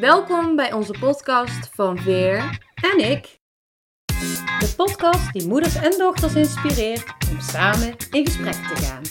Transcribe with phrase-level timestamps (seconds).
[0.00, 3.38] Welkom bij onze podcast van Veer En ik.
[4.58, 9.02] De podcast die moeders en dochters inspireert om samen in gesprek te gaan.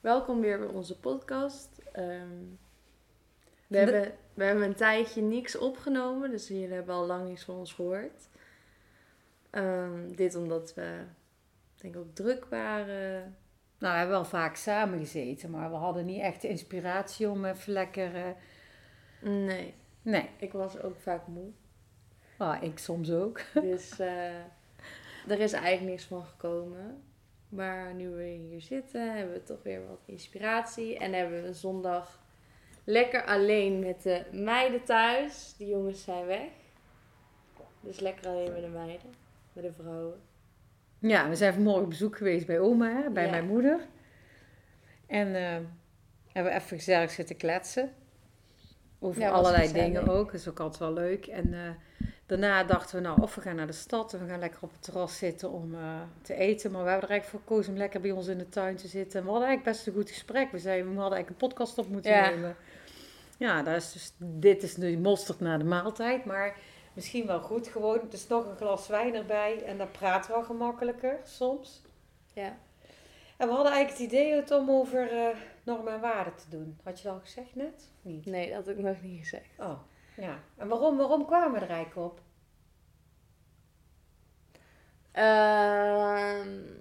[0.00, 1.68] Welkom weer bij onze podcast.
[1.92, 2.38] Ehm,
[3.66, 7.54] we, hebben, we hebben een tijdje niks opgenomen, dus jullie hebben al lang niks van
[7.54, 8.28] ons gehoord.
[9.50, 10.98] Ehm, dit omdat we,
[11.74, 13.36] denk ik, ook druk waren.
[13.80, 17.44] Nou, we hebben wel vaak samen gezeten, maar we hadden niet echt de inspiratie om
[17.44, 18.14] even lekker...
[18.16, 18.30] eh,
[19.22, 21.50] Nee, Nee, ik was ook vaak moe.
[22.36, 23.40] ah, ik soms ook.
[23.70, 24.34] Dus eh,
[25.28, 27.02] er is eigenlijk niks van gekomen.
[27.48, 30.98] Maar nu we hier zitten, hebben we toch weer wat inspiratie.
[30.98, 32.20] En hebben we een zondag
[32.84, 35.54] lekker alleen met de meiden thuis.
[35.58, 36.48] De jongens zijn weg.
[37.80, 39.14] Dus lekker alleen met de meiden,
[39.52, 40.20] met de vrouwen.
[41.00, 43.30] Ja, we zijn vanmorgen op bezoek geweest bij oma, hè, bij Ja.
[43.30, 43.80] mijn moeder.
[45.06, 45.42] En eh,
[46.32, 47.92] hebben we even gezellig zitten kletsen.
[48.98, 50.26] Over Ja, allerlei dingen ook.
[50.32, 51.26] Dat is ook altijd wel leuk.
[51.26, 51.60] En eh,
[52.26, 54.72] daarna dachten we, nou, of we gaan naar de stad en we gaan lekker op
[54.72, 56.70] het terras zitten om eh, te eten.
[56.70, 58.88] Maar we hebben er eigenlijk voor gekozen om lekker bij ons in de tuin te
[58.88, 59.18] zitten.
[59.20, 60.50] En we hadden eigenlijk best een goed gesprek.
[60.52, 62.28] We zeiden, we hadden eigenlijk een podcast op moeten Ja.
[62.30, 62.56] nemen.
[63.38, 66.56] Ja, dat is dus, dit is nu mosterd na de maaltijd, maar
[67.00, 68.00] misschien wel goed gewoon.
[68.10, 71.82] Dus nog een glas wijn erbij en dan praten we wel gemakkelijker soms.
[72.34, 72.56] Ja.
[73.36, 76.78] En we hadden eigenlijk het idee het om over eh, normen en waarden te doen.
[76.84, 77.74] Had je dat al gezegd net?
[77.98, 78.26] Of niet?
[78.26, 79.58] Nee, dat had ik nog niet gezegd.
[79.58, 79.78] Oh,
[80.16, 80.38] ja.
[80.56, 82.20] En waarom, waarom kwamen we er eigenlijk op?
[85.12, 86.78] Ehm,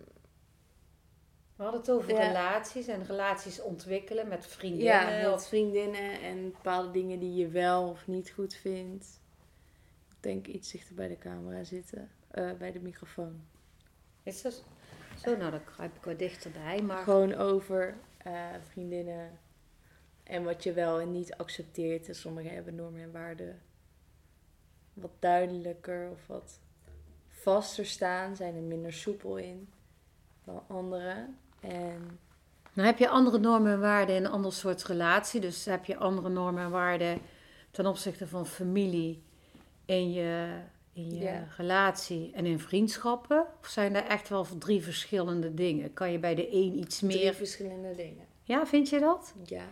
[1.56, 2.28] We hadden het over Ja.
[2.28, 5.20] relaties en relaties ontwikkelen met vriendinnen.
[5.20, 9.19] ja, met vriendinnen en bepaalde dingen die je wel of niet goed vindt.
[10.20, 13.42] Ik denk iets dichter bij de camera zitten, eh, bij de microfoon.
[14.24, 14.64] Is dat
[15.24, 15.38] zo?
[15.38, 16.82] Nou, dan kruip ik wat dichterbij.
[16.82, 18.34] Maar Gewoon over eh,
[18.70, 19.40] vriendinnen
[20.24, 22.08] en wat je wel en niet accepteert.
[22.08, 23.62] En sommigen hebben normen en waarden
[24.94, 26.60] wat duidelijker of wat
[27.28, 29.70] vaster staan, zijn er minder soepel in
[30.44, 31.38] dan anderen.
[31.60, 32.20] En
[32.74, 35.42] Dan heb je andere normen en waarden in een ander soort relatie.
[35.42, 37.22] Dus heb je andere normen en waarden
[37.72, 39.28] ten opzichte van familie
[39.90, 40.62] in je,
[40.94, 43.46] in je relatie en in vriendschappen?
[43.60, 45.94] Of zijn er echt wel drie verschillende dingen?
[45.94, 47.34] Kan je bij de een iets drie meer...
[47.34, 48.26] verschillende dingen.
[48.44, 49.34] Ja, vind je dat?
[49.44, 49.68] Ja.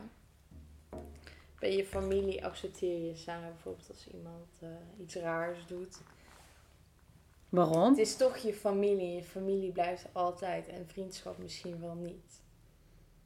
[1.59, 4.69] Bij je familie accepteer je samen bijvoorbeeld als iemand eh,
[4.99, 6.01] iets raars doet.
[7.49, 7.89] Waarom?
[7.89, 9.15] Het is toch je familie.
[9.15, 12.41] Je familie blijft altijd en vriendschap misschien wel niet.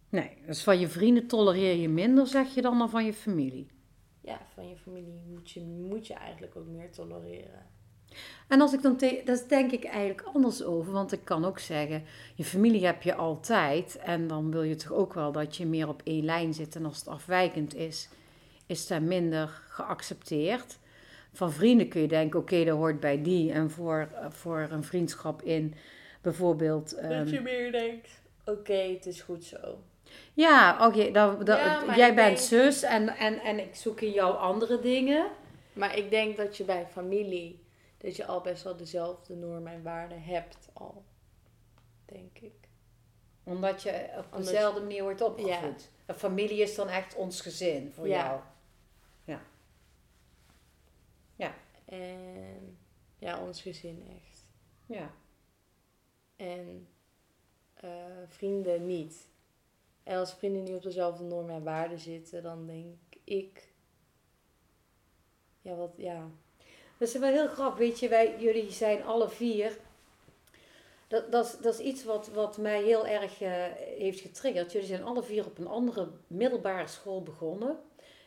[0.10, 3.68] Nee, dus van je vrienden tolereer je minder, zeg je dan, dan van je familie.
[4.22, 7.66] Ja, van je familie moet je, moet je eigenlijk ook meer tolereren.
[8.48, 11.60] En als ik dan te, dat denk ik eigenlijk anders over, want ik kan ook
[11.60, 12.04] zeggen,
[12.36, 15.88] je familie heb je altijd en dan wil je toch ook wel dat je meer
[15.88, 18.10] op één lijn zit en als het afwijkend is,
[18.66, 20.80] is dat minder geaccepteerd.
[21.34, 25.42] Van vrienden kun je denken, oké, dat hoort bij die en voor, voor een vriendschap
[25.42, 25.74] in
[26.22, 26.94] bijvoorbeeld...
[26.94, 29.84] ehm, dat je meer denkt, oké, het is goed zo.
[30.34, 34.02] Ja, oké, dat, dat- Ja, maar jij bent denk- zus en, en, en ik zoek
[34.02, 35.32] in jou andere dingen.
[35.74, 37.64] Maar ik denk dat je bij familie,
[37.98, 41.04] dat je al best wel dezelfde normen en waarden hebt al.
[42.06, 42.54] Denk ik.
[43.44, 45.90] Omdat je op dezelfde manier wordt opgevoed.
[46.08, 46.14] Ja.
[46.14, 48.26] Familie is dan echt ons gezin voor Ja.
[48.26, 48.40] jou.
[51.86, 52.78] En
[53.20, 54.46] ja, ons gezin echt.
[54.86, 55.12] Ja.
[56.36, 56.88] En
[57.74, 57.90] eh,
[58.28, 59.28] vrienden niet.
[60.04, 63.70] En als vrienden niet op dezelfde normen en waarden zitten, dan denk ik.
[65.62, 66.30] Ja, wat, ja.
[66.98, 67.78] Dat is wel heel grappig.
[67.80, 69.78] Weet je, wij, jullie zijn alle vier.
[71.08, 73.52] Dat, dat, is, dat is iets wat, wat mij heel erg eh,
[73.98, 74.72] heeft getriggerd.
[74.72, 77.80] Jullie zijn alle vier op een andere middelbare school begonnen.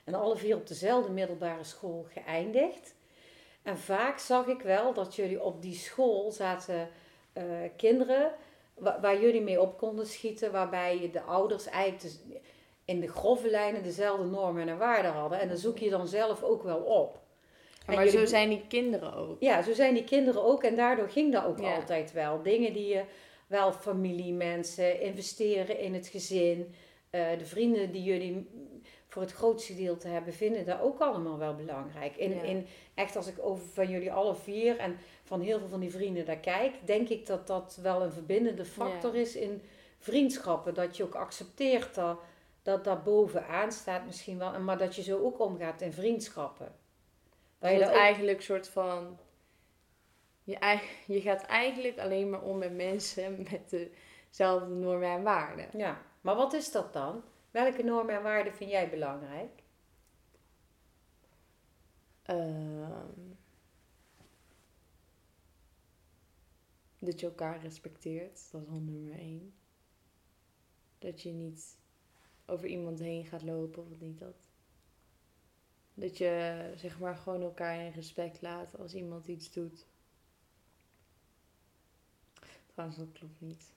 [0.04, 2.94] En alle vier op dezelfde middelbare school geëindigd.
[3.62, 6.88] En vaak zag ik wel dat jullie op die school zaten
[7.32, 7.44] eh,
[7.76, 8.32] kinderen
[8.74, 10.52] wa- waar jullie mee op konden schieten.
[10.52, 12.18] Waarbij de ouders eigenlijk dus
[12.84, 15.40] in de grove lijnen dezelfde normen en waarden hadden.
[15.40, 17.22] En dan zoek je dan zelf ook wel op.
[17.86, 19.36] En Maar jullie- zo zijn die kinderen ook.
[19.40, 21.74] ja, zo zijn die kinderen ook en daardoor ging dat ook Ja.
[21.74, 22.42] altijd wel.
[22.42, 23.04] Dingen die je
[23.46, 26.74] wel familie, mensen, investeren in het gezin,
[27.10, 28.48] eh, de vrienden die jullie
[29.14, 32.16] voor het grootste gedeelte hebben, vinden dat ook allemaal wel belangrijk.
[32.16, 32.42] In, Ja.
[32.42, 35.90] in, echt als ik over van jullie alle vier en van heel veel van die
[35.90, 39.20] vrienden daar kijk, denk ik dat dat wel een verbindende factor Ja.
[39.20, 39.62] is in
[39.98, 40.74] vriendschappen.
[40.74, 42.18] Dat je ook accepteert dat
[42.62, 46.74] dat, dat bovenaan staat misschien wel, maar dat je zo ook omgaat in vriendschappen.
[47.58, 49.18] Dat je ook- eigenlijk een soort van...
[50.42, 53.88] Je, eigen- je gaat eigenlijk alleen maar om met mensen met
[54.30, 55.66] dezelfde normen en waarden.
[55.76, 57.22] Ja, maar wat is dat dan?
[57.54, 59.62] Welke normen en waarden vind jij belangrijk?
[62.22, 63.32] Ehm,
[66.98, 69.54] dat je elkaar respecteert, dat is al nummer één.
[70.98, 71.76] Dat je niet
[72.46, 74.48] over iemand heen gaat lopen of niet dat.
[75.94, 79.86] Dat je zeg maar gewoon elkaar in respect laat als iemand iets doet.
[82.66, 83.73] Trouwens, dat klopt niet.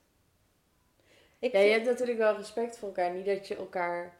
[1.38, 3.12] Ik Ja, je hebt natuurlijk wel respect voor elkaar.
[3.12, 4.16] Niet dat je elkaar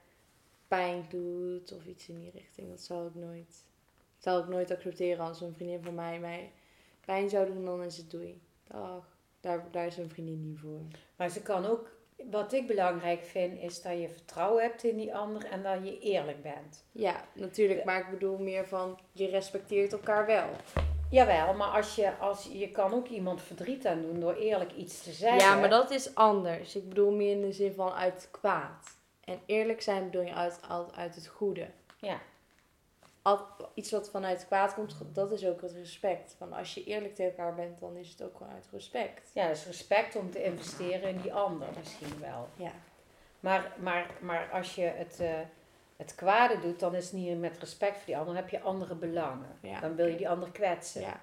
[0.69, 2.70] pijn doet of iets in die richting.
[2.70, 3.65] Dat zou ik nooit.
[4.19, 6.50] Zou ik nooit accepteren als een vriendin van mij mij
[7.09, 8.41] pijn zou doen, dan is het doei.
[8.67, 9.17] Dag.
[9.41, 10.81] Daar, daar is een vriendin niet voor.
[11.17, 11.91] Maar ze kan ook,
[12.31, 15.99] wat ik belangrijk vind, is dat je vertrouwen hebt in die ander en dat je
[15.99, 16.85] eerlijk bent.
[16.93, 17.85] Ja, natuurlijk.
[17.85, 20.49] Maar ik bedoel meer van, je respecteert elkaar wel.
[21.10, 25.02] Jawel, maar als je, als, je kan ook iemand verdriet aan doen door eerlijk iets
[25.02, 25.40] te zeggen.
[25.40, 26.76] Ja, maar dat is anders.
[26.76, 28.96] Ik bedoel meer in de zin van uit het kwaad.
[29.25, 31.70] En eerlijk zijn bedoel je uit, uit, uit het goede.
[31.96, 32.20] Ja.
[33.22, 36.34] Al, iets wat vanuit het kwaad komt, dat is ook het respect.
[36.38, 39.31] Van als je eerlijk tegen elkaar bent, dan is het ook gewoon uit respect.
[39.34, 42.49] Ja, dus respect om te investeren in die ander misschien wel.
[42.56, 42.72] Ja.
[43.40, 45.38] Maar, maar, maar als je het, eh,
[45.98, 48.60] het kwade doet, dan is het niet met respect voor die ander, dan heb je
[48.60, 49.58] andere belangen.
[49.62, 51.00] Ja, dan wil je die ander kwetsen.
[51.00, 51.20] Ja.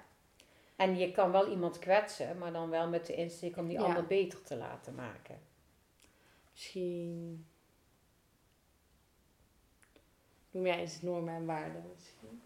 [0.76, 3.84] En je kan wel iemand kwetsen, maar dan wel met de insteek om die Ja.
[3.84, 5.38] ander beter te laten maken.
[6.52, 7.46] Misschien.
[10.50, 12.42] Noem jij eens normen en waarden misschien?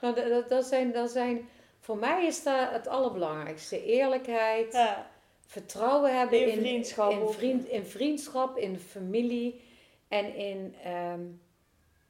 [0.00, 1.48] Nou, dat, dat, zijn, dat zijn,
[1.80, 3.84] voor mij is dat het allerbelangrijkste.
[3.84, 5.10] Eerlijkheid, Ja.
[5.46, 9.60] vertrouwen hebben In in, vriendschap in, vriend, in vriendschap, in familie
[10.12, 11.26] en in, ehm,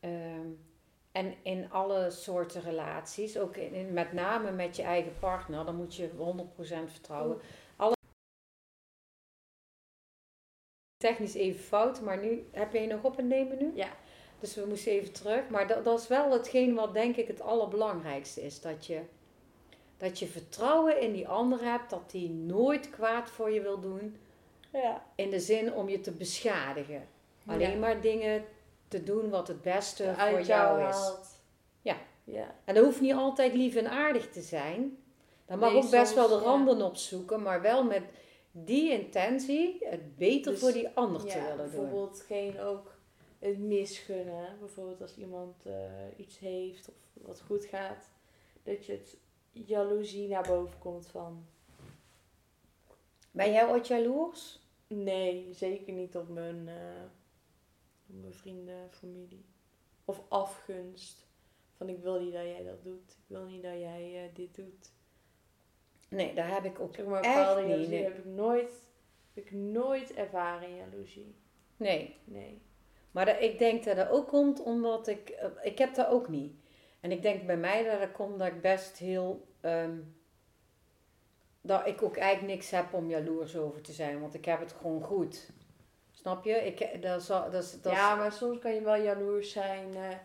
[0.01, 0.51] ehm,
[1.13, 3.39] en in alle soorten relaties.
[3.39, 7.41] Ook in, in- met name met je eigen partner, dan moet je 100% vertrouwen.
[7.77, 7.95] Alle
[10.97, 13.73] technisch even fout, maar nu heb jij nog op het nemen nu?
[13.75, 13.97] Ja.
[14.41, 15.49] Dus we moesten even terug.
[15.49, 18.61] Maar dat, dat is wel hetgeen wat denk ik het allerbelangrijkste is.
[18.61, 19.03] Dat je,
[19.97, 21.91] dat je vertrouwen in die ander hebt.
[21.91, 24.17] Dat die nooit kwaad voor je wil doen.
[24.73, 25.07] Ja.
[25.15, 27.09] In de zin om je te beschadigen.
[27.47, 27.77] Alleen Ja.
[27.79, 28.45] maar dingen
[28.89, 31.11] te doen wat het beste voor jou jou is.
[31.83, 31.97] Ja.
[32.25, 32.55] Ja.
[32.65, 34.97] En dat hoeft niet altijd lief en aardig te zijn.
[35.47, 37.43] Dan mag Nee, ook best wel de randen opzoeken.
[37.43, 38.03] Maar wel met
[38.51, 41.57] die intentie het beter Dus, voor die ander te willen doen.
[41.57, 42.95] bijvoorbeeld geen ook
[43.39, 44.57] het misgunnen.
[44.61, 45.73] Bijvoorbeeld als iemand eh,
[46.17, 46.95] iets heeft of
[47.27, 48.11] wat goed gaat.
[48.63, 49.17] Dat je het
[49.53, 51.45] jaloezie naar boven komt van...
[53.31, 54.61] Ben jij ooit jaloers?
[54.87, 56.75] Nee, zeker niet op mijn, eh,
[58.21, 59.45] mijn vrienden, familie.
[60.05, 61.27] Of afgunst.
[61.77, 63.11] Van ik wil niet dat jij dat doet.
[63.11, 64.93] Ik wil niet dat jij eh, dit doet.
[66.09, 67.69] Nee, daar heb ik ook Zeg maar, echt niet.
[67.69, 68.03] jaloezie Nee.
[68.03, 68.73] heb ik nooit,
[69.35, 71.35] heb ik nooit ervaren, jaloezie.
[71.77, 72.17] nee.
[72.25, 72.61] Nee.
[73.11, 75.29] Maar dat, ik denk dat dat ook komt omdat ik...
[75.29, 76.55] eh, ik heb dat ook niet.
[77.01, 79.47] En ik denk bij mij dat dat komt dat ik best heel...
[79.61, 79.99] ehm,
[81.61, 84.21] dat ik ook eigenlijk niks heb om jaloers over te zijn.
[84.21, 85.51] Want ik heb het gewoon goed.
[86.23, 86.53] Snap je?
[86.53, 89.95] Ik, dat is, dat is, dat ja, maar soms kan je wel jaloers zijn.
[89.95, 90.17] eh,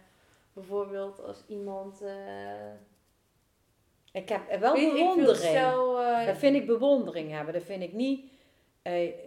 [0.54, 2.02] bijvoorbeeld als iemand...
[2.02, 2.72] eh
[4.12, 5.38] ik heb wel bewondering.
[6.02, 7.54] eh, Dat vind ik bewondering hebben.
[7.54, 8.32] Dat vind ik niet...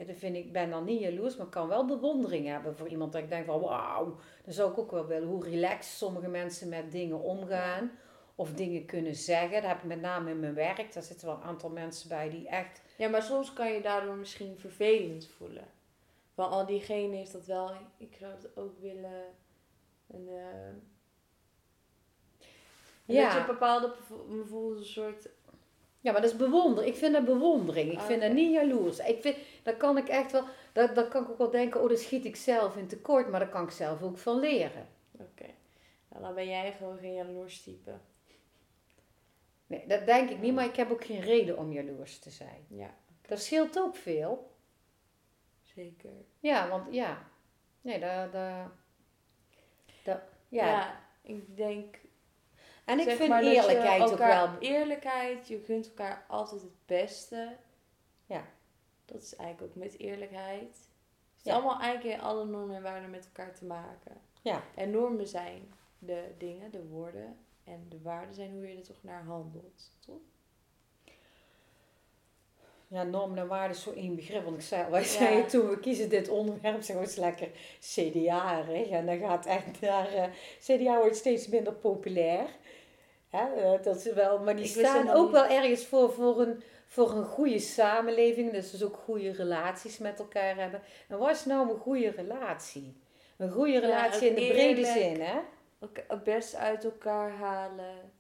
[0.07, 2.89] dat vind ik, ik ben dan niet jaloers, maar ik kan wel bewondering hebben voor
[2.89, 6.29] iemand dat ik denk van wauw, dan zou ik ook wel willen hoe relaxed sommige
[6.29, 7.91] mensen met dingen omgaan
[8.35, 9.63] of dingen kunnen zeggen.
[9.63, 10.93] Dat heb ik met name in mijn werk.
[10.93, 14.15] Daar zitten wel een aantal mensen bij die echt Ja, maar soms kan je daardoor
[14.17, 15.65] misschien vervelend voelen.
[16.41, 19.25] Van al diegene heeft dat wel, ik zou het ook willen.
[20.07, 20.73] En, eh,
[23.05, 23.35] Ja.
[23.35, 23.95] dat je bepaalde
[24.29, 25.29] bijvoorbeeld een soort.
[26.01, 26.93] Ja, maar dat is bewondering.
[26.93, 27.93] Ik vind dat bewondering.
[27.93, 28.99] Ik Ah, vind dat niet jaloers.
[28.99, 31.89] Ik vind, dat kan ik echt wel, dat, dat kan ik ook wel denken, oh,
[31.89, 34.89] dat schiet ik zelf in tekort, maar daar kan ik zelf ook van leren.
[35.13, 35.47] Oké.
[36.09, 37.93] Nou, dan ben jij gewoon geen jaloers type.
[39.67, 42.65] Nee, dat denk ik niet, maar ik heb ook geen reden om jaloers te zijn.
[42.69, 42.95] Ja,
[43.27, 44.50] Dat scheelt ook veel.
[45.75, 46.13] Zeker.
[46.41, 47.29] Ja, want ja.
[47.81, 48.69] Nee, dat, dat,
[50.05, 50.67] dat Ja.
[50.67, 51.01] ja.
[51.23, 51.99] ik denk.
[52.85, 54.59] En ik vind eerlijkheid ook wel.
[54.59, 57.57] Eerlijkheid, je gunt elkaar altijd het beste.
[58.27, 58.45] Ja.
[59.05, 60.61] Dat is eigenlijk ook met eerlijkheid.
[60.71, 61.55] Het is Ja.
[61.55, 64.21] allemaal eigenlijk alle normen en waarden met elkaar te maken.
[64.43, 64.63] Ja.
[64.75, 67.39] En normen zijn de dingen, de woorden.
[67.65, 69.91] En de waarden zijn hoe je er toch naar handelt.
[69.99, 70.21] Toch?
[72.93, 74.45] Ja, normen en waarden is zo één begrip.
[74.45, 75.07] Want ik zei, wij Ja.
[75.07, 77.49] zeiden toen we kiezen dit onderwerp, het is lekker
[77.81, 78.89] CDA-rig.
[78.89, 80.25] En dan gaat echt naar, eh,
[80.61, 82.47] CDA wordt steeds minder populair.
[83.29, 86.41] Hè, eh, dat is wel, maar die Ik staan ook niet- wel ergens voor, voor,
[86.41, 90.83] een, voor een goede samenleving, dus, dus ook goede relaties met elkaar hebben.
[91.09, 92.97] En wat is nou een goede relatie?
[93.37, 95.39] Een goede Ja, relatie in de brede zin, hè?
[96.09, 98.13] Het best uit elkaar halen.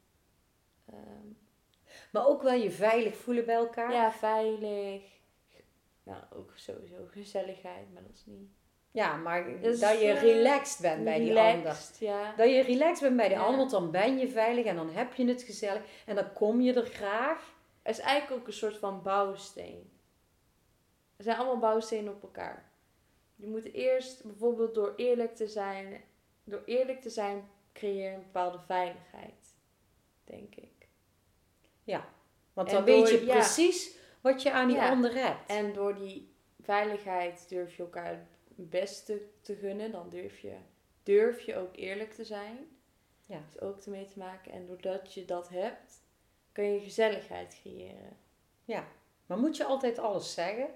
[0.90, 1.26] Ehm,
[2.12, 3.92] Maar ook wel je veilig voelen bij elkaar.
[3.92, 5.02] ja, veilig.
[6.02, 8.48] Nou, ook sowieso gezelligheid, maar dat is niet...
[8.92, 11.76] Ja, maar Dus, dat je eh, relaxed bent bij die ander.
[11.98, 12.34] Ja.
[12.36, 13.42] Dat je relaxed bent bij die Ja.
[13.42, 15.82] ander, want dan ben je veilig en dan heb je het gezellig.
[16.06, 17.54] En dan kom je er graag.
[17.82, 19.90] Het is eigenlijk ook een soort van bouwsteen.
[21.16, 22.70] Er zijn allemaal bouwstenen op elkaar.
[23.36, 26.00] Je moet eerst bijvoorbeeld door eerlijk te zijn,
[26.44, 29.54] door eerlijk te zijn creëer je een bepaalde veiligheid,
[30.24, 30.69] denk ik.
[32.52, 33.32] Want En dan door- weet je ja.
[33.34, 34.90] precies wat je aan die Ja.
[34.90, 35.50] ander hebt.
[35.50, 40.56] En door die veiligheid durf je elkaar het beste te gunnen, dan durf je,
[41.02, 42.58] durf je ook eerlijk te zijn.
[43.26, 43.38] Ja.
[43.38, 44.52] Dat is ook ermee te maken.
[44.52, 46.02] En doordat je dat hebt,
[46.52, 48.16] kun je gezelligheid creëren.
[49.26, 50.68] Maar moet je altijd alles zeggen?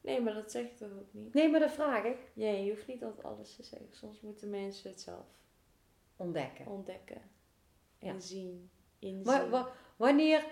[0.00, 1.34] Nee, maar dat zeg ik toch ook niet?
[1.34, 2.16] Nee, maar dat vraag ik.
[2.32, 3.88] Nee, je hoeft niet altijd alles te zeggen.
[3.90, 5.26] Soms moeten mensen het zelf
[6.16, 6.66] Ontdekken.
[6.66, 7.22] ontdekken.
[7.98, 8.20] En Ja.
[8.20, 8.70] zien.
[9.04, 9.22] Inzien.
[9.22, 10.44] Maar wa- wanneer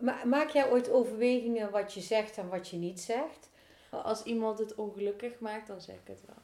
[0.00, 3.50] ma- maak jij ooit overwegingen wat je zegt en wat je niet zegt?
[3.90, 6.42] Als iemand het ongelukkig maakt, dan zeg ik het wel.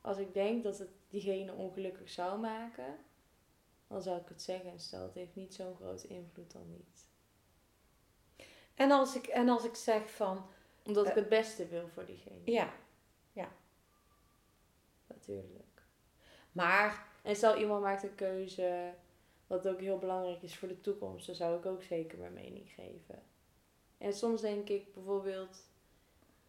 [0.00, 2.96] Als ik denk dat het diegene ongelukkig zou maken,
[3.88, 4.70] dan zou ik het zeggen.
[4.70, 7.06] En stel, het heeft niet zo'n grote invloed, dan niet.
[8.74, 10.46] En als ik, en als ik zeg van,
[10.86, 11.16] Omdat ik Eh.
[11.16, 12.40] het beste wil voor diegene.
[12.44, 12.72] ja,
[15.06, 15.82] Natuurlijk.
[16.52, 18.94] maar En stel, iemand maakt een keuze,
[19.54, 22.70] wat ook heel belangrijk is voor de toekomst, dan zou ik ook zeker mijn mening
[22.70, 23.22] geven.
[23.98, 25.62] En soms denk ik bijvoorbeeld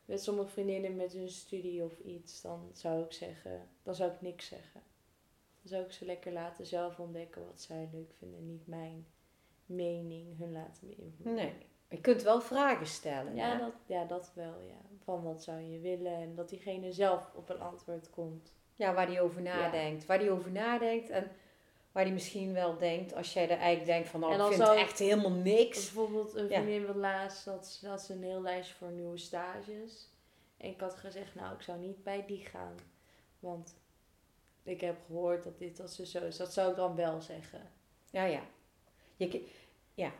[0.05, 4.21] met sommige vriendinnen met hun studie of iets, dan zou ik zeggen, dan zou ik
[4.21, 4.81] niks zeggen.
[5.61, 9.05] Dan zou ik ze lekker laten zelf ontdekken wat zij leuk vinden, niet mijn
[9.65, 11.35] mening hun laten beïnvloeden.
[11.35, 11.53] Nee.
[11.89, 13.35] je kunt wel vragen stellen.
[13.35, 14.81] Ja dat, ja, dat wel, ja.
[15.03, 18.53] Van wat zou je willen en dat diegene zelf op een antwoord komt.
[18.75, 20.05] Ja, waar die over nadenkt.
[20.05, 21.31] Waar die over nadenkt en
[21.95, 24.77] waar die misschien wel denkt, als jij er eigenlijk denkt van, En ik vind het
[24.77, 25.77] echt helemaal niks.
[25.93, 26.61] Bijvoorbeeld een Ja.
[26.61, 30.09] vriendin van laatst had, ze- had ze een heel lijstje voor nieuwe stages.
[30.57, 32.75] En ik had gezegd, nou, ik zou niet bij die gaan.
[33.39, 33.75] Want
[34.63, 36.37] ik heb gehoord dat dit, dat ze zo is.
[36.37, 37.71] Dat zou ik dan wel zeggen.
[38.11, 38.41] Ja, ja.
[39.15, 39.45] Je,
[39.93, 40.11] ja.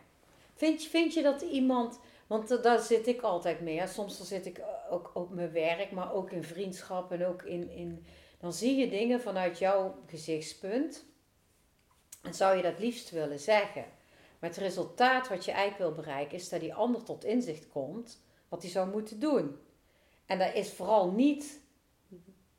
[0.54, 3.78] Vind, je- vind je dat iemand, want da- daar zit ik altijd mee.
[3.78, 3.86] Hè.
[3.86, 7.70] Soms dan zit ik ook op mijn werk, maar ook in vriendschap en ook in,
[7.70, 8.06] in...
[8.38, 11.04] Dan zie je dingen vanuit jouw gezichtspunt.
[12.26, 13.84] En zou je dat liefst willen zeggen.
[14.38, 18.20] Maar het resultaat wat je eigenlijk wil bereiken is dat die ander tot inzicht komt
[18.48, 19.58] wat hij zou moeten doen.
[20.26, 21.60] En dat is vooral niet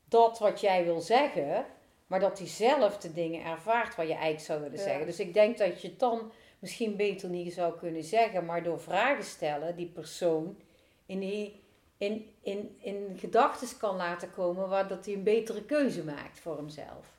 [0.05, 1.65] dat wat jij wil zeggen,
[2.07, 4.83] maar dat hij zelf de dingen ervaart wat je eigenlijk zou willen Ja.
[4.83, 5.05] zeggen.
[5.05, 8.79] Dus ik denk dat je het dan misschien beter niet zou kunnen zeggen, maar door
[8.79, 10.57] vragen stellen die persoon
[11.05, 11.63] in, die,
[11.97, 16.57] in, in, in gedachten kan laten komen waar dat hij een betere keuze maakt voor
[16.57, 17.15] hemzelf.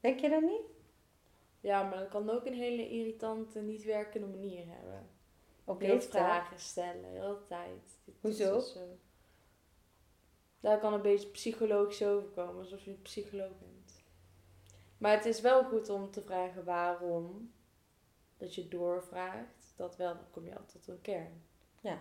[0.00, 0.71] Denk je dat niet?
[1.62, 5.06] Ja, maar dat kan ook een hele irritante, niet werkende manier hebben.
[5.78, 6.20] Heel vertel.
[6.20, 7.98] vragen stellen, de hele tijd.
[8.04, 8.54] Dit is Hoezo?
[8.54, 8.98] dus zo.
[10.60, 14.00] Daar kan een beetje psychologisch overkomen, alsof je een psycholoog bent.
[14.98, 17.52] Maar het is wel goed om te vragen waarom.
[18.36, 19.72] Dat je doorvraagt.
[19.76, 21.42] Dat wel, dan kom je altijd tot een kern.
[21.80, 21.98] Ja.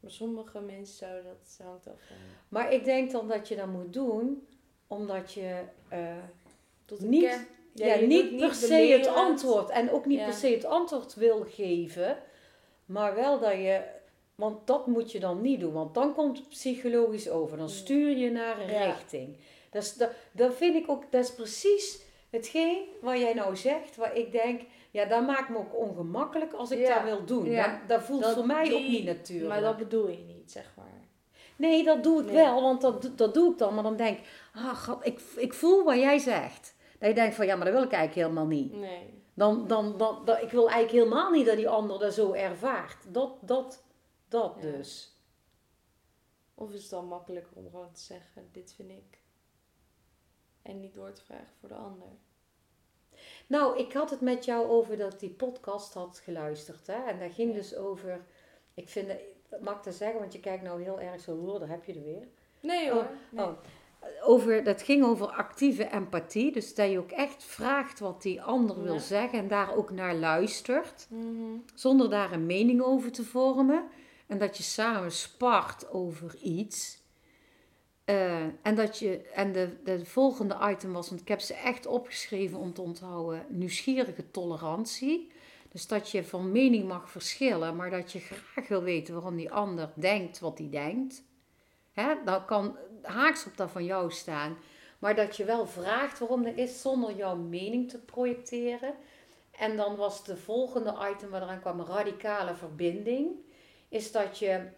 [0.00, 2.16] Maar sommige mensen zouden dat hangt af van.
[2.48, 4.48] Maar ik denk dan dat je dat moet doen,
[4.86, 6.16] omdat je eh,
[6.84, 7.46] Tot een Niet- kern.
[7.74, 10.24] Ja, niet per se het antwoord en ook niet Ja.
[10.24, 12.18] per se het antwoord wil geven,
[12.86, 13.80] maar wel dat je,
[14.34, 18.16] want dat moet je dan niet doen, want dan komt het psychologisch over, dan stuur
[18.16, 18.84] je naar een Ja.
[18.84, 19.36] richting.
[19.70, 22.00] Dat, is, dat, dat vind ik ook, dat is precies
[22.30, 24.60] hetgeen wat jij nou zegt, waar ik denk,
[24.90, 27.54] ja, dat maakt me ook ongemakkelijk als ik dat wil doen.
[27.54, 29.48] Dat, dat voelt Dat voor mij ook niet natuurlijk.
[29.48, 30.86] Maar dat bedoel je niet, zeg maar.
[31.56, 32.34] Nee, dat doe ik Nee.
[32.34, 33.74] wel, want dat, dat doe ik dan.
[33.74, 34.24] Maar dan denk ik,
[34.54, 36.71] ah, gat, ik, ik voel wat jij zegt.
[37.02, 38.72] Dat je denkt van, ja, maar dat wil ik eigenlijk helemaal niet.
[38.72, 39.22] Nee.
[39.34, 42.96] Dan, dan, dan, dan- ik wil eigenlijk helemaal niet dat die ander dat zo ervaart.
[43.08, 43.84] Dat, dat,
[44.28, 44.70] dat Ja.
[44.70, 45.16] dus.
[46.54, 49.18] Of is het dan makkelijker om gewoon te zeggen, dit vind ik.
[50.62, 52.08] En niet door te vragen voor de ander.
[53.46, 56.86] Nou, ik had het met jou over dat ik die podcast had geluisterd.
[56.86, 57.04] Hè?
[57.04, 57.56] En daar ging Ja.
[57.56, 58.24] dus over,
[58.74, 59.12] ik vind,
[59.48, 61.84] dat mag ik dat zeggen, want je kijkt nou heel erg zo, hoor, daar heb
[61.84, 62.28] je er weer.
[62.60, 63.06] Nee Oh, hoor.
[63.30, 63.44] Nee.
[63.46, 63.52] oh.
[64.24, 66.52] Over, dat ging over actieve empathie.
[66.52, 70.14] Dus dat je ook echt vraagt wat die ander wil zeggen en daar ook naar
[70.14, 71.06] luistert.
[71.10, 71.58] Mhm.
[71.74, 73.84] Zonder daar een mening over te vormen.
[74.26, 77.02] En dat je samen spart over iets.
[78.04, 81.86] Eh, en dat je, en de, de volgende item was, want ik heb ze echt
[81.86, 85.30] opgeschreven om te onthouden, nieuwsgierige tolerantie.
[85.68, 89.52] Dus dat je van mening mag verschillen, maar dat je graag wil weten waarom die
[89.52, 91.22] ander denkt wat hij denkt.
[91.92, 94.56] Hè, dan kan haaks op dat van jou staan.
[94.98, 98.94] Maar dat je wel vraagt waarom dat is zonder jouw mening te projecteren.
[99.50, 103.30] En dan was de volgende item waar eraan kwam radicale verbinding.
[103.88, 104.68] Is dat je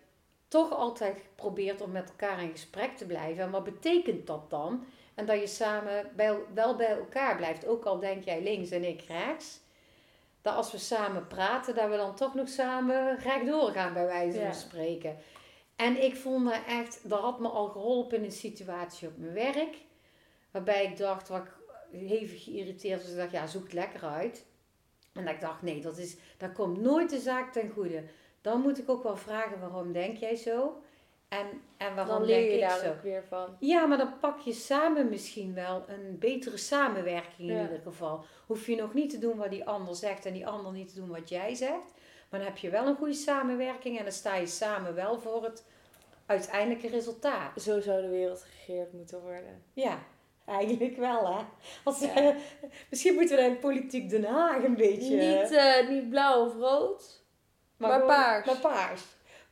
[0.49, 3.45] toch altijd probeert om met elkaar in gesprek te blijven.
[3.45, 4.85] En wat betekent dat dan?
[5.15, 7.67] En dat je samen bij, wel bij elkaar blijft.
[7.67, 9.61] Ook al denk jij links en ik rechts.
[10.43, 14.39] Dat als we samen praten, dat we dan toch nog samen rechtdoor gaan, bij wijze
[14.39, 14.53] van Ja.
[14.53, 15.17] spreken.
[15.77, 19.33] En ik vond dat echt, dat had me al geholpen in een situatie op mijn
[19.33, 19.77] werk.
[20.51, 21.53] Waarbij ik dacht, wat ik
[22.09, 23.11] hevig geïrriteerd was.
[23.11, 24.45] Ik dacht, ja, zoek het lekker uit.
[25.13, 28.05] En dat ik dacht, nee, dat, is, dat komt nooit de zaak ten goede.
[28.41, 30.83] Dan moet ik ook wel vragen, waarom denk jij zo?
[31.29, 32.91] En, en waarom Dan leer denk je ik daar zo?
[32.91, 33.57] ook weer van.
[33.61, 37.63] Ja, maar dan pak je samen misschien wel een betere samenwerking in Ja.
[37.63, 38.25] ieder geval.
[38.47, 40.95] Hoef je nog niet te doen wat die ander zegt en die ander niet te
[40.95, 41.93] doen wat jij zegt.
[42.31, 45.45] Maar dan heb je wel een goede samenwerking en dan sta je samen wel voor
[45.45, 45.65] het
[46.27, 47.63] uiteindelijke resultaat.
[47.63, 49.63] Zo zou de wereld geregeerd moeten worden.
[49.73, 49.99] Ja,
[50.47, 51.45] eigenlijk wel hè.
[51.85, 52.15] Als, Ja.
[52.15, 52.37] eh,
[52.91, 55.17] misschien moeten we dan in politiek Den Haag een beetje...
[55.17, 57.23] Niet, eh, niet blauw of rood.
[57.77, 58.47] maar gewoon- paars.
[58.47, 59.03] Maar paars.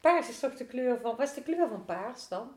[0.00, 1.17] Paars is toch de kleur van...
[1.17, 2.52] Wat is de kleur van paars dan?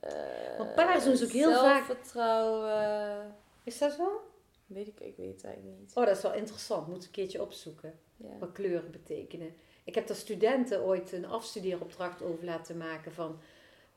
[0.00, 3.36] eh, Want paars doen ze ook heel vaak- Zelfvertrouwen.
[3.64, 4.22] Is dat zo?
[4.66, 5.90] Weet ik, ik weet het eigenlijk niet.
[5.94, 6.86] Oh, dat is wel interessant.
[6.86, 7.98] Moet ik een keertje opzoeken.
[8.16, 8.38] Ja.
[8.38, 9.54] wat kleuren betekenen.
[9.84, 13.38] Ik heb daar studenten ooit een afstudeeropdracht over laten maken van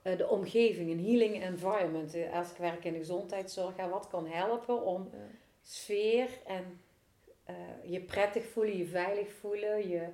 [0.01, 2.13] eh, de omgeving, een healing environment.
[2.13, 5.17] Eh, Als ik werk in de gezondheidszorg, wat kan helpen om Ja.
[5.61, 6.81] sfeer en
[7.43, 10.07] eh, je prettig voelen, je veilig voelen, je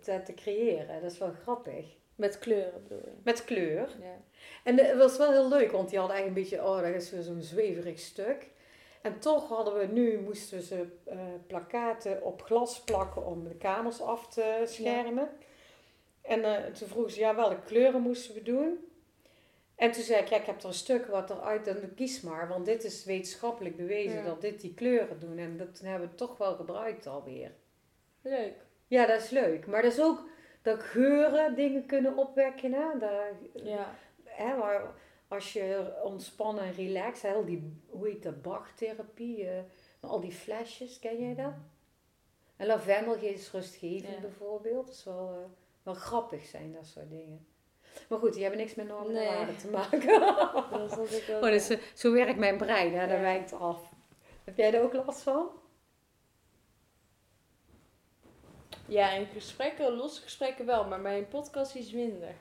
[0.00, 1.02] te, te creëren.
[1.02, 1.86] Dat is wel grappig.
[2.14, 3.12] Met kleuren bedoel je.
[3.24, 3.96] Met kleur.
[4.00, 4.20] Ja.
[4.64, 7.10] En het was wel heel leuk, want die hadden eigenlijk een beetje, oh, dat is
[7.10, 8.50] weer zo'n zweverig stuk.
[9.02, 14.00] En toch hadden we nu, moesten ze eh, plakaten op glas plakken om de kamers
[14.00, 15.28] af te schermen.
[16.22, 18.86] En eh, toen vroegen ze, ja, welke kleuren moesten we doen?
[19.74, 22.48] En toen zei ik, ja, ik heb er een stuk wat eruit, dan kies maar.
[22.48, 24.24] Want dit is wetenschappelijk bewezen Ja.
[24.24, 25.38] dat dit die kleuren doen.
[25.38, 27.50] En dat hebben we toch wel gebruikt alweer.
[28.22, 28.54] Leuk.
[28.86, 29.66] Ja, dat is leuk.
[29.66, 30.22] Maar dat is ook
[30.62, 32.72] dat geuren dingen kunnen opwekken.
[32.72, 32.98] Hè?
[32.98, 33.10] Dat,
[33.64, 33.94] Ja.
[34.24, 34.94] hè, maar
[35.32, 39.62] als je ontspannen en relaxed, heel die, hoe heet dat, Bach-therapie, eh,
[40.00, 41.52] al die flesjes, ken jij dat?
[42.56, 44.20] En lavendel is rustgevend Ja.
[44.20, 44.86] bijvoorbeeld.
[44.86, 45.50] Dat is wel, eh,
[45.82, 47.46] wel grappig zijn, dat soort dingen.
[48.08, 49.26] Maar goed, die hebben niks met normen Nee.
[49.28, 50.06] waarden te maken.
[50.70, 51.42] Dat had ik ook.
[51.42, 53.00] oh, dus, eh, zo werkt mijn brein, hè?
[53.06, 53.20] dat Ja.
[53.22, 53.92] wijkt af.
[54.44, 55.48] Heb jij er ook last van?
[58.88, 62.34] Ja, in gesprekken, losse gesprekken wel, maar mijn podcast is minder.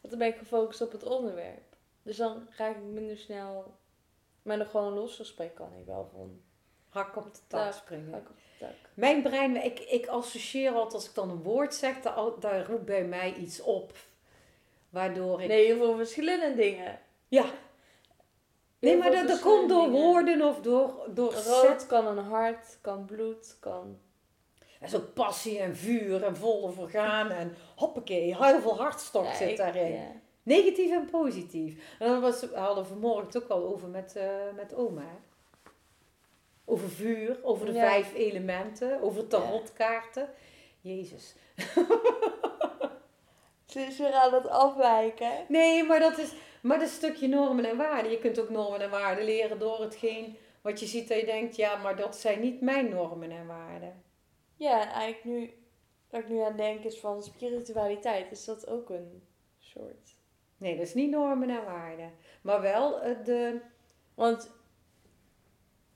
[0.00, 1.75] Want dan ben ik gefocust op het onderwerp.
[2.06, 3.74] Dus dan ga ik minder snel.
[4.42, 6.40] Maar nog gewoon een los gesprek kan ik wel van.
[6.88, 8.12] Hak op de tak springen.
[8.12, 8.74] Ga ik op de tak.
[8.94, 12.84] Mijn brein, ik, ik associeer altijd als ik dan een woord zeg, daar, daar roept
[12.84, 13.92] bij mij iets op.
[14.88, 15.48] Waardoor ik...
[15.48, 17.00] Nee, heel veel verschillende dingen.
[17.28, 17.44] Ja.
[18.78, 20.00] Nee, maar dat, dat komt door dingen.
[20.02, 21.46] woorden of door, door zet.
[21.46, 23.98] Rood kan een hart, kan bloed, kan.
[24.80, 29.56] En zo passie en vuur en volle vergaan en hoppakee, heel veel hartstok Ja, zit
[29.56, 29.92] daarin.
[29.92, 30.24] ja.
[30.46, 31.96] Negatief en positief.
[31.98, 35.00] En dan was, we hadden vanmorgen het ook al over met, eh, met oma.
[35.00, 35.16] hè.
[36.64, 37.80] Over vuur, over de Ja.
[37.88, 40.28] vijf elementen, over tarotkaarten.
[40.80, 41.34] Jezus.
[43.66, 45.30] Ze is weer aan het afwijken.
[45.48, 48.10] Nee, maar dat is maar dat stukje normen en waarden.
[48.10, 51.56] Je kunt ook normen en waarden leren door hetgeen wat je ziet dat je denkt,
[51.56, 54.02] ja, maar dat zijn niet mijn normen en waarden.
[54.56, 55.52] Ja, en eigenlijk nu,
[56.08, 59.22] dat ik nu aan denk is van spiritualiteit, is dat ook een
[59.58, 60.15] soort.
[60.56, 62.12] Nee, dat is niet normen en waarden.
[62.40, 63.60] Maar wel eh, de,
[64.14, 64.50] Want.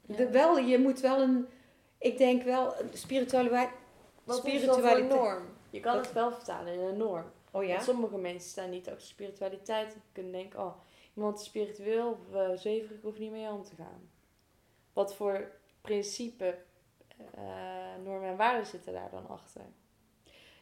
[0.00, 1.46] de wel, je moet wel een,
[1.98, 3.70] ik denk wel, spiritualiteit.
[4.24, 5.20] Wat is dat voor spiritualiteit.
[5.20, 5.44] norm?
[5.70, 7.32] Je kan het wel vertalen in een norm.
[7.50, 7.70] Oh ja?
[7.70, 9.94] Want sommige mensen staan niet achter spiritualiteit.
[9.94, 10.74] en kunnen denken, oh,
[11.14, 14.10] iemand is spiritueel of uh, zweverig, ik hoef niet mee om te gaan.
[14.92, 16.58] Wat voor principe,
[17.34, 19.62] eh, normen en waarden zitten daar dan achter?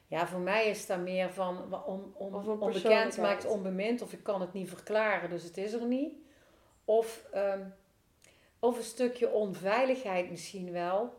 [0.08, 4.52] Ja, voor mij is dat meer van on, onbekend maakt onbemind, of ik kan het
[4.52, 6.12] niet verklaren, dus het is er niet.
[6.84, 7.62] Of, ehm,
[8.58, 11.12] of een stukje onveiligheid misschien wel.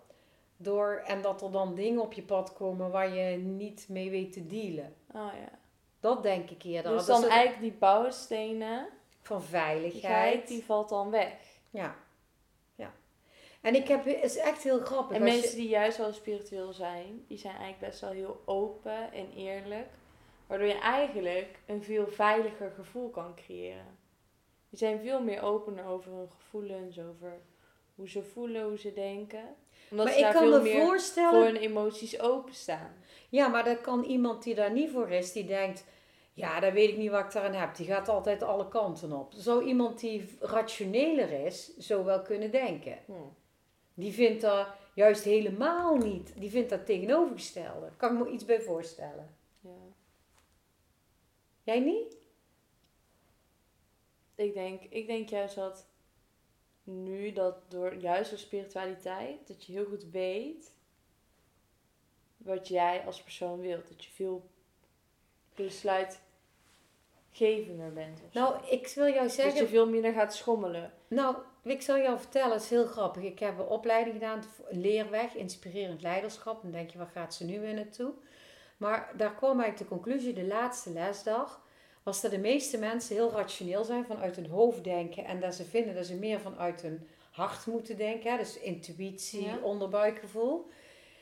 [0.57, 4.33] Door, en dat er dan dingen op je pad komen waar je niet mee weet
[4.33, 4.95] te dealen.
[5.11, 5.59] Oh ja.
[5.99, 6.91] Dat denk ik eerder.
[6.91, 8.87] Dus dan eigenlijk die bouwstenen,
[9.21, 10.47] van veiligheid.
[10.47, 11.33] die valt dan weg.
[11.69, 11.95] Ja.
[13.61, 15.17] En ik heb, het is echt heel grappig.
[15.17, 19.11] En je- mensen die juist wel spiritueel zijn, die zijn eigenlijk best wel heel open
[19.13, 19.87] en eerlijk.
[20.47, 23.97] Waardoor je eigenlijk een veel veiliger gevoel kan creëren.
[24.69, 27.41] Die zijn veel meer opener over hun gevoelens, over
[27.95, 29.55] hoe ze voelen, hoe ze denken.
[29.91, 31.33] Omdat Maar ze ik daar kan veel me meer voorstellen...
[31.33, 32.93] voor hun emoties openstaan.
[33.29, 35.85] Ja, maar dat kan iemand die daar niet voor is, die denkt...
[36.33, 37.75] Ja, dan weet ik niet wat ik daaraan heb.
[37.75, 39.33] Die gaat altijd alle kanten op.
[39.35, 42.97] Zou iemand die rationeler is, zo wel kunnen denken.
[43.05, 43.13] Hm.
[43.99, 46.33] Die vindt dat juist helemaal niet.
[46.35, 47.89] Die vindt dat tegenovergestelde.
[47.97, 49.35] Kan ik me iets bij voorstellen.
[49.59, 49.93] Ja.
[51.63, 52.17] Jij niet?
[54.35, 55.87] Ik denk, ik denk juist dat
[56.83, 60.73] nu dat door juist door spiritualiteit, dat je heel goed weet
[62.37, 63.87] wat jij als persoon wilt.
[63.87, 64.49] Dat je veel
[65.55, 68.21] besluitgevender bent.
[68.33, 69.61] Nou, ik wil jou dat zeggen...
[69.61, 70.93] je veel minder gaat schommelen.
[71.07, 73.23] Nou, ik zal jou vertellen, het is heel grappig.
[73.23, 76.61] Ik heb een opleiding gedaan, leerweg, inspirerend leiderschap.
[76.61, 78.11] Dan denk je, waar gaat ze nu weer naartoe?
[78.77, 81.61] Maar daar kwam eigenlijk de conclusie, de laatste lesdag,
[82.03, 85.25] was dat de meeste mensen heel rationeel zijn, vanuit hun hoofd denken.
[85.25, 88.31] En dat ze vinden dat ze meer vanuit hun hart moeten denken.
[88.31, 88.37] Hè?
[88.37, 89.57] Dus intuïtie, Ja.
[89.63, 90.69] onderbuikgevoel.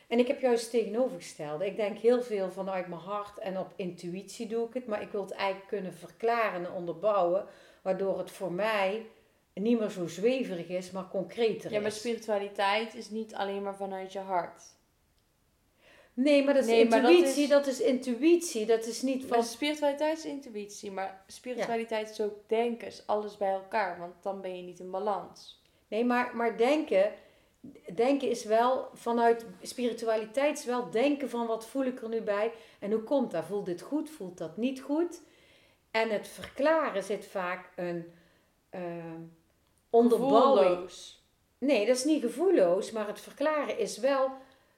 [0.08, 1.66] En ik heb juist tegenovergestelde.
[1.66, 4.88] Ik denk heel veel vanuit mijn hart en op intuïtie doe ik het.
[4.88, 7.46] Maar ik wil het eigenlijk kunnen verklaren en onderbouwen.
[7.82, 9.06] Waardoor het voor mij
[9.62, 14.14] niet meer zo zweverig is, maar concreter Ja, maar spiritualiteit is niet alleen maar vanuit
[14.14, 14.64] je hart.
[16.14, 17.44] Nee, maar dat is Nee, maar dat intuïtie.
[17.44, 18.66] is- Dat is, intuïtie.
[18.66, 19.38] Dat is niet van...
[19.38, 24.42] Maar spiritualiteit is intuïtie, maar spiritualiteit is ook denken, is alles bij elkaar, want dan
[24.42, 25.62] ben je niet in balans.
[25.88, 27.12] Nee, maar, maar denken...
[27.96, 32.52] Denken is wel vanuit spiritualiteit is wel denken van wat voel ik er nu bij
[32.80, 33.46] en hoe komt dat?
[33.46, 34.10] Voelt dit goed?
[34.10, 35.22] Voelt dat niet goed?
[35.92, 38.12] En het verklaren zit vaak een
[38.70, 38.82] eh,
[39.98, 40.90] onderbouwing.
[41.58, 44.32] Nee, dat is niet gevoelloos, maar het verklaren is wel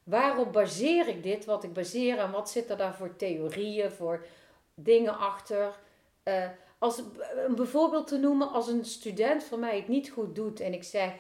[0.03, 4.25] waarop baseer ik dit, wat ik baseer en wat zit er daar voor theorieën, voor
[4.73, 5.79] dingen achter.
[6.23, 6.45] Eh,
[6.79, 7.01] als,
[7.45, 10.84] een bijvoorbeeld te noemen, als een student van mij het niet goed doet en ik
[10.84, 11.13] zeg,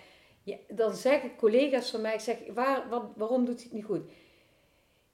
[0.43, 3.85] ja, dan zeggen collega's van mij, ik zeg, waar, wat, waarom doet hij het niet
[3.85, 4.11] goed?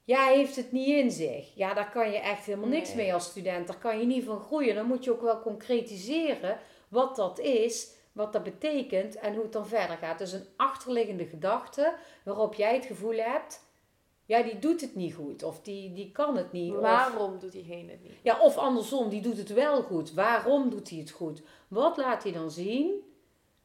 [0.04, 1.54] Ja, hij heeft het niet in zich.
[1.54, 2.96] Ja, daar kan je echt helemaal niks Nee.
[2.96, 3.66] mee als student.
[3.66, 4.74] Daar kan je niet van groeien.
[4.74, 9.52] Dan moet je ook wel concretiseren wat dat is, wat dat betekent en hoe het
[9.52, 10.18] dan verder gaat.
[10.18, 13.64] Dus een achterliggende gedachte waarop jij het gevoel hebt,
[14.24, 16.72] ja, die doet het niet goed of die, die kan het niet.
[16.72, 18.12] Of, Waarom doet diegene het niet?
[18.22, 20.14] ja, of andersom, die doet het wel goed.
[20.14, 21.42] Waarom doet hij het goed?
[21.68, 22.92] Wat laat hij dan zien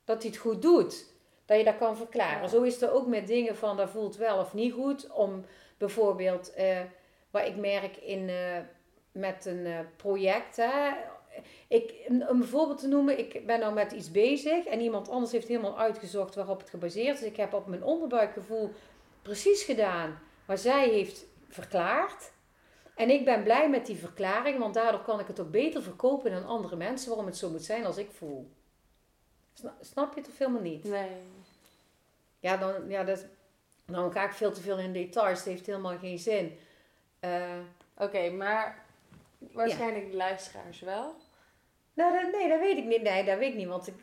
[0.05, 1.05] dat hij het goed doet?
[1.45, 2.41] Dat je dat kan verklaren.
[2.41, 2.47] Ja.
[2.47, 5.11] Zo is het ook met dingen van dat voelt wel of niet goed.
[5.11, 5.45] Om
[5.77, 6.79] bijvoorbeeld, eh,
[7.31, 8.57] wat ik merk in, eh,
[9.11, 10.55] met een eh, project.
[10.55, 10.91] Hè,
[11.67, 15.31] ik, een, een voorbeeld te noemen, ik ben nou met iets bezig en iemand anders
[15.31, 17.27] heeft helemaal uitgezocht waarop het gebaseerd is.
[17.27, 18.71] Ik heb op mijn onderbuikgevoel
[19.21, 22.31] precies gedaan wat zij heeft verklaard.
[22.95, 26.33] En ik ben blij met die verklaring, want daardoor kan ik het ook beter verkopen
[26.33, 28.49] aan andere mensen waarom het zo moet zijn als ik voel.
[29.53, 30.83] Sna- Snap je het of helemaal niet?
[30.83, 31.09] Nee.
[32.39, 33.25] Ja, dan, ja dat,
[33.85, 35.37] dan ga ik veel te veel in details.
[35.37, 36.57] Het heeft helemaal geen zin.
[37.19, 37.57] Eh,
[37.97, 38.85] Oké, maar
[39.51, 41.15] waarschijnlijk de luisteraars wel.
[41.93, 43.01] nou, dat, nee, dat weet ik niet.
[43.01, 43.67] Nee, dat weet ik niet.
[43.67, 43.93] Want ik,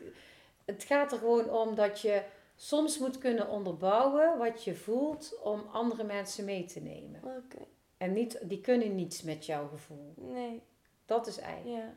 [0.65, 2.23] het gaat er gewoon om dat je
[2.55, 7.23] soms moet kunnen onderbouwen wat je voelt om andere mensen mee te nemen.
[7.23, 7.65] Oké.
[7.97, 10.13] En niet, die kunnen niets met jouw gevoel.
[10.15, 10.61] Nee.
[11.05, 11.77] Dat is eigenlijk.
[11.83, 11.95] Ja.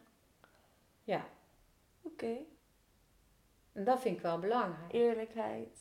[1.05, 1.25] Ja.
[2.03, 2.37] Oké.
[3.73, 4.93] En dat vind ik wel belangrijk.
[4.93, 5.79] Eerlijkheid.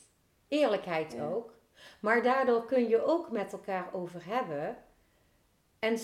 [0.48, 1.28] Eerlijkheid Ja.
[1.28, 1.54] ook.
[2.00, 4.78] Maar daardoor kun je ook met elkaar over hebben.
[5.82, 6.00] En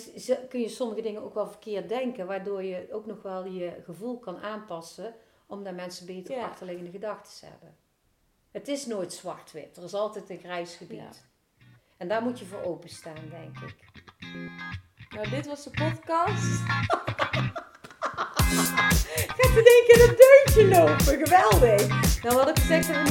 [0.48, 4.18] kun je sommige dingen ook wel verkeerd denken, waardoor je ook nog wel je gevoel
[4.18, 5.14] kan aanpassen,
[5.46, 6.44] omdat mensen beter Ja.
[6.44, 7.76] achterliggende gedachten hebben.
[8.50, 10.98] Het is nooit zwart-wit, er is altijd een grijs gebied.
[10.98, 11.10] Ja.
[11.96, 13.76] En daar moet je voor openstaan, denk ik.
[15.08, 16.60] Nou, dit was de podcast.
[19.36, 22.22] Gaat in één keer een deuntje lopen, geweldig!
[22.22, 23.06] Nou, wat ik gezegd heb,